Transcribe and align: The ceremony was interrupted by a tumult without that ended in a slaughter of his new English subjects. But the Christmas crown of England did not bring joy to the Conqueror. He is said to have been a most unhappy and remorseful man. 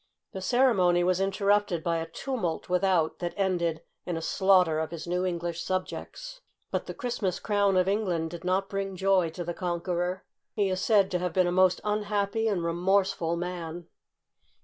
The 0.31 0.41
ceremony 0.41 1.03
was 1.03 1.21
interrupted 1.21 1.83
by 1.83 1.97
a 1.97 2.07
tumult 2.09 2.69
without 2.69 3.19
that 3.19 3.35
ended 3.37 3.83
in 4.03 4.17
a 4.17 4.21
slaughter 4.23 4.79
of 4.79 4.89
his 4.89 5.05
new 5.05 5.23
English 5.27 5.61
subjects. 5.61 6.41
But 6.71 6.87
the 6.87 6.95
Christmas 6.95 7.39
crown 7.39 7.77
of 7.77 7.87
England 7.87 8.31
did 8.31 8.43
not 8.43 8.67
bring 8.67 8.95
joy 8.95 9.29
to 9.29 9.43
the 9.43 9.53
Conqueror. 9.53 10.25
He 10.55 10.69
is 10.69 10.81
said 10.81 11.11
to 11.11 11.19
have 11.19 11.33
been 11.33 11.45
a 11.45 11.51
most 11.51 11.81
unhappy 11.83 12.47
and 12.47 12.63
remorseful 12.63 13.35
man. 13.35 13.89